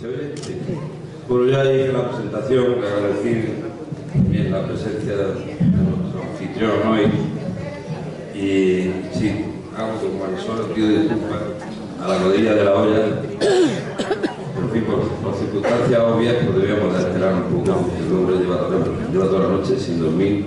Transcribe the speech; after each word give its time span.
¿Se 0.00 0.06
oye? 0.06 0.32
Sí. 0.42 0.56
Bueno, 1.28 1.46
ya 1.50 1.64
dije 1.64 1.86
en 1.86 1.92
la 1.94 2.08
presentación, 2.10 2.64
agradecer 2.84 3.44
también 4.12 4.52
la 4.52 4.66
presencia 4.66 5.16
de 5.16 5.24
nuestro 5.26 6.22
anfitrión 6.30 6.72
hoy. 6.88 7.06
Y 8.34 8.92
sí, 9.18 9.44
hago 9.76 9.98
como 9.98 10.24
Marisol, 10.24 10.70
pido 10.74 10.88
disculpas 10.88 11.40
a 12.02 12.08
la 12.08 12.18
rodilla 12.18 12.54
de 12.54 12.64
la 12.64 12.74
olla. 12.74 13.04
Por 14.54 14.70
fin, 14.72 14.82
por, 14.84 15.00
por 15.22 15.34
circunstancias 15.34 16.00
obvias, 16.00 16.36
pues 16.44 16.60
debíamos 16.62 16.92
de 16.94 17.00
esperar 17.00 17.34
un 17.34 17.42
poco. 17.64 17.78
El 17.98 18.12
hombre 18.16 18.36
lleva, 18.36 18.56
toda- 18.58 19.10
lleva 19.12 19.26
toda 19.26 19.40
la 19.48 19.48
noche 19.56 19.78
sin 19.78 20.00
dormir 20.00 20.46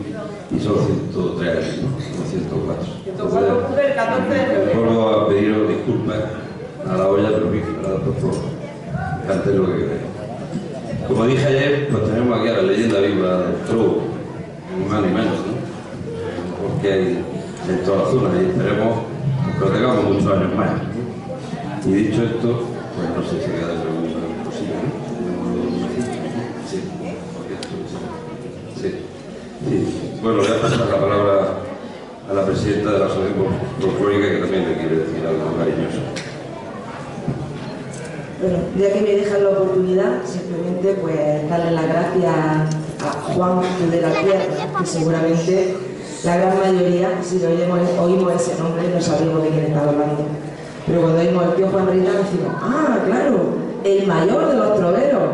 y 0.55 0.59
son 0.59 0.75
103 1.11 1.49
años, 1.49 1.77
¿no? 1.81 1.89
No 1.89 2.29
104. 2.29 2.85
Entonces, 3.07 4.75
vuelvo 4.75 5.09
a 5.09 5.27
pediros 5.27 5.67
disculpas 5.69 6.17
a 6.87 6.97
la 6.97 7.07
olla, 7.07 7.29
pero 7.33 7.49
bien, 7.51 7.65
por 7.65 8.15
favor, 8.15 8.35
Como 11.07 11.25
dije 11.27 11.45
ayer, 11.45 11.87
pues 11.91 12.03
tenemos 12.05 12.39
aquí 12.39 12.49
a 12.49 12.53
la 12.53 12.61
leyenda 12.63 12.99
viva 12.99 13.37
del 13.37 13.55
Trobo, 13.67 14.01
ni 14.75 14.85
más 14.85 15.01
ni 15.03 15.07
menos, 15.07 15.37
¿no? 15.45 15.53
Porque 16.61 16.91
hay 16.91 17.23
en 17.69 17.83
todas 17.85 18.01
las 18.01 18.09
zonas 18.09 18.41
y 18.41 18.45
esperemos 18.49 18.97
que 19.53 19.65
lo 19.65 19.71
tengamos 19.71 20.03
muchos 20.05 20.33
años 20.33 20.55
más. 20.55 20.71
Y 21.85 21.91
dicho 21.93 22.23
esto, 22.23 22.65
pues 22.95 23.09
no 23.15 23.21
sé 23.21 23.45
si 23.45 23.51
queda 23.51 23.67
de 23.67 23.81
pregunta 23.81 24.17
posible, 24.45 24.73
¿no? 24.81 24.89
Sí, 26.67 26.77
sí. 28.81 28.89
Sí. 29.69 30.19
Bueno, 30.23 30.39
voy 30.39 30.47
a 30.47 30.61
pasar 30.61 30.87
la 30.87 30.99
palabra 30.99 31.33
a 32.29 32.33
la 32.33 32.45
presidenta 32.45 32.93
de 32.93 32.99
la 32.99 33.05
Asociación 33.05 33.45
Folclórica 33.79 34.27
que 34.31 34.37
también 34.37 34.69
le 34.69 34.73
quiere 34.75 34.95
decir 34.97 35.21
algo 35.27 35.55
cariñoso. 35.55 36.28
Bueno, 38.41 38.57
ya 38.77 38.93
que 38.93 39.01
me 39.01 39.15
dejan 39.15 39.43
la 39.43 39.49
oportunidad, 39.49 40.23
simplemente 40.25 40.93
pues 41.01 41.49
darle 41.49 41.71
las 41.71 41.87
gracias 41.87 42.33
a 43.03 43.33
Juan 43.33 43.61
de 43.91 44.01
la 44.01 44.11
Tierra, 44.11 44.79
que 44.79 44.85
seguramente 44.85 45.75
la 46.23 46.37
gran 46.37 46.59
mayoría, 46.59 47.19
si 47.21 47.43
oímos, 47.45 48.41
ese 48.41 48.61
nombre, 48.61 48.87
no 48.93 49.01
sabemos 49.01 49.43
de 49.43 49.49
quién 49.49 49.65
está 49.65 49.79
hablando. 49.81 50.23
Pero 50.85 51.01
cuando 51.01 51.19
oímos 51.19 51.43
al 51.43 51.55
tío 51.55 51.67
Juan 51.67 51.87
Rita 51.87 52.11
decimos, 52.11 52.53
ah, 52.61 52.99
claro, 53.05 53.39
el 53.83 54.07
mayor 54.07 54.49
de 54.49 54.55
los 54.55 54.75
troveros. 54.75 55.29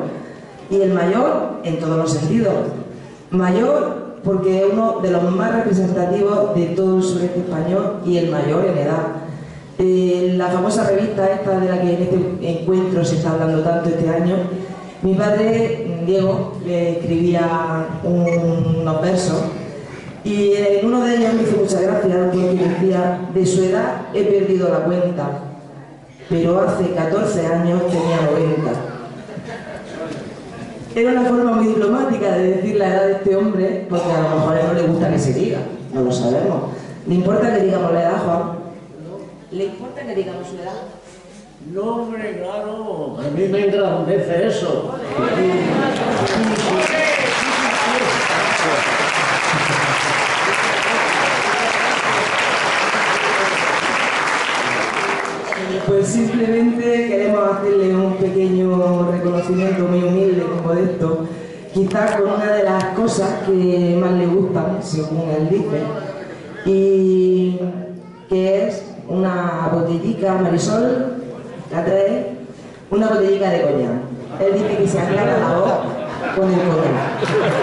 Y 0.69 0.81
el 0.81 0.93
mayor 0.93 1.59
en 1.63 1.79
todos 1.79 1.97
los 1.97 2.11
sentidos. 2.11 2.53
Mayor 3.29 4.15
porque 4.23 4.61
es 4.61 4.73
uno 4.73 4.99
de 5.01 5.11
los 5.11 5.23
más 5.31 5.55
representativos 5.55 6.55
de 6.55 6.65
todo 6.67 6.97
el 6.97 7.03
sureste 7.03 7.39
español 7.39 7.97
y 8.03 8.17
el 8.17 8.31
mayor 8.31 8.65
en 8.65 8.77
edad. 8.79 9.24
Eh, 9.77 10.35
la 10.37 10.47
famosa 10.47 10.85
revista 10.89 11.29
esta 11.29 11.59
de 11.59 11.69
la 11.69 11.81
que 11.81 11.93
en 11.95 12.01
este 12.03 12.59
encuentro 12.61 13.03
se 13.03 13.15
está 13.17 13.31
hablando 13.31 13.61
tanto 13.61 13.89
este 13.89 14.07
año, 14.09 14.35
mi 15.01 15.13
padre, 15.15 15.99
Diego, 16.05 16.53
le 16.65 16.91
escribía 16.99 17.85
un- 18.03 18.77
unos 18.81 19.01
versos 19.01 19.43
y 20.23 20.53
en 20.53 20.85
uno 20.87 21.03
de 21.03 21.17
ellos 21.17 21.33
me 21.33 21.43
hizo 21.43 21.57
mucha 21.57 21.81
gracia 21.81 22.15
porque 22.31 22.55
decía, 22.55 23.19
de 23.33 23.45
su 23.45 23.63
edad 23.65 24.03
he 24.13 24.23
perdido 24.23 24.69
la 24.69 24.79
cuenta, 24.85 25.29
pero 26.29 26.61
hace 26.61 26.91
14 26.91 27.45
años 27.45 27.81
tenía 27.87 28.17
90. 28.31 28.71
Era 30.95 31.11
una 31.11 31.29
forma 31.29 31.51
muy 31.51 31.67
diplomática 31.67 32.31
de 32.37 32.47
decir 32.55 32.75
la 32.77 32.87
edad 32.87 33.05
de 33.07 33.11
este 33.13 33.35
hombre, 33.35 33.85
porque 33.89 34.09
a 34.11 34.21
lo 34.21 34.29
mejor 34.37 34.53
a 34.55 34.61
él 34.61 34.67
no 34.67 34.73
le 34.73 34.87
gusta 34.87 35.09
que 35.11 35.19
se 35.19 35.33
diga, 35.33 35.57
no 35.93 36.01
lo 36.01 36.11
sabemos. 36.13 36.71
¿Le 37.05 37.15
importa 37.15 37.53
que 37.53 37.63
digamos 37.65 37.91
la 37.91 38.01
edad, 38.01 38.23
Juan? 38.25 38.64
¿Le 39.51 39.65
importa 39.65 40.01
que 40.01 40.15
digamos 40.15 40.47
su 40.47 40.55
edad? 40.55 40.73
No, 41.71 42.03
hombre, 42.03 42.39
claro, 42.41 43.17
a 43.19 43.29
mí 43.29 43.47
me 43.47 43.65
engrandece 43.65 44.47
eso. 44.47 44.91
Pues 55.87 56.07
simplemente 56.07 57.07
queremos 57.07 57.51
hacerle 57.51 57.95
un 57.95 58.15
pequeño 58.17 59.11
reconocimiento 59.11 59.83
muy 59.85 59.99
humilde, 59.99 60.43
muy 60.43 60.61
modesto, 60.63 61.27
quizás 61.73 62.15
con 62.15 62.31
una 62.31 62.51
de 62.51 62.63
las 62.63 62.83
cosas 62.95 63.43
que 63.45 63.97
más 63.99 64.11
le 64.13 64.25
gustan, 64.25 64.79
según 64.81 65.29
él 65.29 65.49
dice, 65.49 65.83
y 66.65 67.44
botellica 70.25 70.33
Marisol, 70.41 71.13
la 71.71 71.85
trae, 71.85 72.37
una 72.89 73.07
botellica 73.09 73.49
de 73.49 73.61
coñac. 73.61 73.91
Él 74.39 74.53
dice 74.53 74.77
que 74.77 74.87
se 74.87 74.99
aclara 74.99 75.37
la 75.37 75.55
voz 75.55 75.73
con 76.35 76.51
el 76.51 76.59
coñac. 76.59 77.55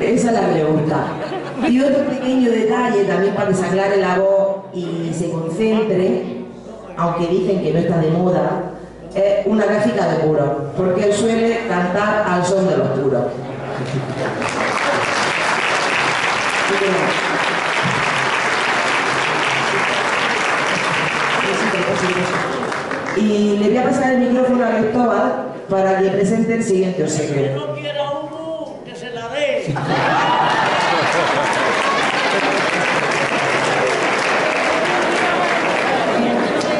Esa 0.00 0.28
es 0.28 0.32
la 0.32 0.48
pregunta. 0.52 1.06
Y 1.68 1.80
otro 1.82 2.04
pequeño 2.06 2.50
detalle 2.50 3.04
también 3.04 3.34
para 3.34 3.48
que 3.48 3.54
se 3.54 3.66
aclare 3.66 3.98
la 3.98 4.18
voz 4.18 4.56
y 4.72 5.12
se 5.12 5.30
concentre, 5.30 6.37
aunque 6.98 7.26
dicen 7.28 7.62
que 7.62 7.72
no 7.72 7.78
está 7.78 7.98
de 7.98 8.10
moda, 8.10 8.62
es 9.14 9.46
una 9.46 9.64
gráfica 9.64 10.08
de 10.08 10.16
puros, 10.16 10.48
porque 10.76 11.04
él 11.04 11.12
suele 11.12 11.60
cantar 11.68 12.24
al 12.28 12.44
son 12.44 12.68
de 12.68 12.76
los 12.76 12.88
puros. 12.88 13.22
Que. 23.16 23.20
Y 23.20 23.56
le 23.58 23.68
voy 23.68 23.76
a 23.78 23.84
pasar 23.84 24.12
el 24.12 24.20
micrófono 24.20 24.64
a 24.64 24.70
Cristóbal 24.78 25.32
para 25.68 25.98
que 25.98 26.08
presente 26.08 26.54
el 26.54 26.62
siguiente 26.64 26.96
Que 26.98 27.02
obsequio. 27.04 27.66
no 27.66 27.74
quiera 27.74 28.10
uno, 28.10 28.74
que 28.84 28.94
se 28.94 29.10
la 29.10 29.28
dé. 29.28 29.74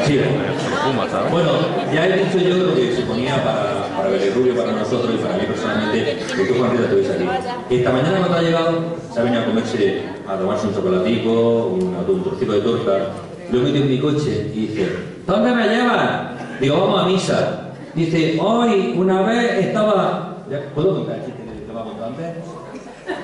Bueno, 0.09 1.51
ya 1.93 2.07
he 2.07 2.23
dicho 2.23 2.39
yo 2.39 2.57
lo 2.57 2.75
que 2.75 2.95
suponía 2.95 3.35
para, 3.43 3.95
para 3.95 4.09
Rubio, 4.33 4.55
para 4.55 4.71
nosotros 4.71 5.13
y 5.13 5.17
para 5.19 5.37
mí 5.37 5.43
personalmente, 5.45 6.17
que 6.35 6.45
tú, 6.45 6.55
Juan 6.57 6.71
Rita, 6.71 6.83
estuviese 6.85 7.13
aquí. 7.13 7.75
Esta 7.75 7.91
mañana 7.91 8.17
cuando 8.17 8.37
ha 8.37 8.41
llegado, 8.41 8.95
se 9.13 9.19
ha 9.19 9.23
venido 9.23 9.43
a 9.43 9.45
comerse, 9.45 10.03
a 10.27 10.35
tomarse 10.35 10.67
un 10.67 10.73
chocolatico, 10.73 11.67
un, 11.67 11.95
un 11.95 12.23
trocito 12.23 12.53
de 12.53 12.61
torta, 12.61 13.07
lo 13.51 13.59
he 13.59 13.61
metido 13.61 13.83
en 13.83 13.89
mi 13.91 13.99
coche 13.99 14.51
y 14.55 14.67
dice, 14.67 14.95
¿dónde 15.27 15.53
me 15.53 15.67
llevas? 15.67 16.59
Digo, 16.59 16.79
vamos 16.79 17.03
a 17.03 17.05
misa. 17.05 17.71
Dice, 17.93 18.39
hoy 18.41 18.95
una 18.97 19.21
vez 19.21 19.67
estaba... 19.67 20.37
¿Ya? 20.49 20.59
¿Puedo 20.73 20.95
contar 20.95 21.17
el 21.17 21.25
chiste 21.25 21.43
que 21.43 21.67
te 21.67 21.71
va 21.71 21.81
a 21.81 21.83
contar 21.83 22.07
antes? 22.07 22.43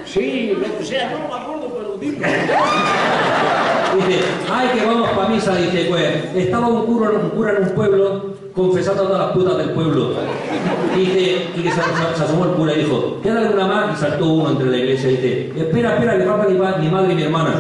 Sí, 0.05 0.53
lo 0.55 0.77
que 0.77 0.85
sea, 0.85 1.09
no 1.09 1.17
me 1.17 1.41
acuerdo, 1.41 1.67
pero 1.75 1.97
dime. 1.97 2.27
Dice, 3.95 4.19
ay, 4.51 4.69
que 4.77 4.85
vamos 4.85 5.09
para 5.09 5.29
misa. 5.29 5.55
Dice, 5.55 5.85
pues, 5.89 6.35
estaba 6.35 6.67
un 6.67 6.85
cura, 6.85 7.09
un 7.11 7.29
cura 7.29 7.51
en 7.51 7.63
un 7.63 7.69
pueblo 7.69 8.35
confesando 8.53 9.03
a 9.03 9.07
todas 9.07 9.21
las 9.21 9.31
putas 9.31 9.57
del 9.57 9.69
pueblo. 9.71 10.11
Dice, 10.95 11.47
y 11.55 11.61
que 11.61 11.71
se, 11.71 11.81
asomó 11.81 12.45
el 12.45 12.51
cura 12.51 12.73
y 12.73 12.83
dijo, 12.83 13.19
¿queda 13.23 13.39
alguna 13.39 13.67
más? 13.67 13.97
Y 13.97 14.01
saltó 14.01 14.25
uno 14.25 14.51
entre 14.51 14.67
la 14.67 14.77
iglesia 14.77 15.11
y 15.11 15.15
dice, 15.15 15.51
espera, 15.57 15.93
espera, 15.95 16.17
que 16.17 16.23
falta 16.25 16.47
mi, 16.47 16.53
mi 16.53 16.91
madre 16.91 17.13
y 17.13 17.15
mi 17.15 17.23
hermana. 17.23 17.53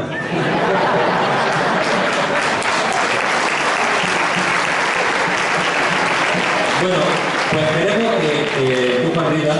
Bueno, 6.81 6.97
pues 7.51 7.63
esperemos 7.63 8.15
que 8.15 8.73
eh, 8.73 9.11
tu 9.13 9.19
Rita 9.35 9.55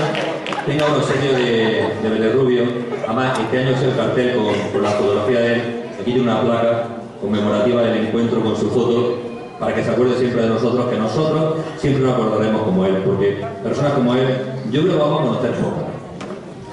tenga 0.66 0.85
un 0.85 0.96
obsequio 0.96 1.34
de, 1.34 1.94
de 2.03 2.09
Belerrubio. 2.09 2.64
Además, 3.05 3.40
este 3.40 3.59
año 3.59 3.72
es 3.72 3.82
el 3.82 3.96
cartel 3.96 4.35
con, 4.35 4.72
con 4.72 4.84
la 4.84 4.90
fotografía 4.90 5.40
de 5.40 5.53
él. 5.53 5.84
Aquí 6.00 6.12
tiene 6.12 6.22
una 6.22 6.42
placa 6.42 6.88
conmemorativa 7.22 7.82
del 7.84 8.08
encuentro 8.08 8.42
con 8.42 8.56
su 8.56 8.70
foto 8.70 9.18
para 9.59 9.74
que 9.74 9.84
se 9.84 9.90
acuerde 9.92 10.18
siempre 10.18 10.42
de 10.42 10.50
nosotros, 10.50 10.90
que 10.90 10.97
nosotros 10.97 11.56
siempre 11.78 12.03
nos 12.03 12.14
acordaremos 12.14 12.64
como 12.64 12.86
él, 12.86 12.97
porque 13.06 13.42
personas 13.64 13.94
como 13.94 14.14
él, 14.14 14.28
yo 14.72 14.82
creo 14.82 14.94
que 14.94 15.00
vamos 15.00 15.22
a 15.22 15.26
conocer 15.26 15.52
pocas. 15.52 15.86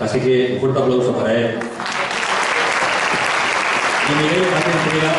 Así 0.01 0.21
que 0.21 0.55
un 0.55 0.61
fuerte 0.61 0.81
aplauso 0.81 1.13
para 1.13 1.33
él. 1.33 1.59
Y 4.09 4.23
Miguel 4.23 4.45
hace 4.57 4.71
entrega 4.71 5.13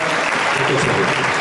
este 0.60 0.74
obsequio. 0.74 1.34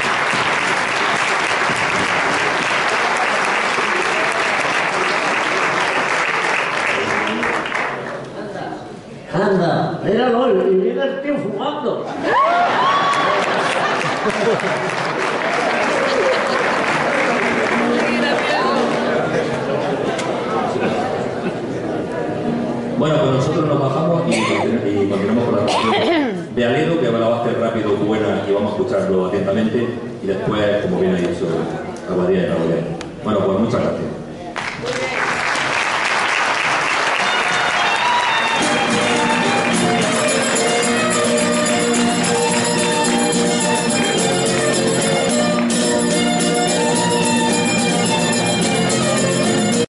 Anda, 9.34 9.98
míralo, 10.04 10.70
y 10.70 10.74
mira 10.74 11.04
el 11.04 11.22
tío 11.22 11.38
fumando. 11.38 12.04
Bueno, 22.98 23.16
pues 23.20 23.30
nosotros 23.32 23.66
nos 23.68 23.80
bajamos 23.80 24.22
y, 24.28 24.34
y 24.34 25.08
continuamos 25.08 25.44
con 25.44 25.56
la 25.56 25.66
canción 25.66 26.54
de 26.54 26.64
Aledo, 26.66 27.00
que 27.00 27.08
va 27.08 27.26
a 27.26 27.40
hacer 27.40 27.58
rápido, 27.58 27.96
buena, 27.96 28.42
y 28.46 28.52
vamos 28.52 28.72
a 28.72 28.76
escucharlo 28.76 29.26
atentamente. 29.26 29.88
Y 30.22 30.26
después, 30.26 30.62
como 30.82 31.00
bien 31.00 31.14
ha 31.14 31.18
dicho, 31.18 31.48
Aguadilla 32.10 32.42
de 32.42 32.48
Navidad. 32.48 32.84
Bueno, 33.24 33.40
pues 33.40 33.58
muchas 33.60 33.80
gracias. 33.80 35.11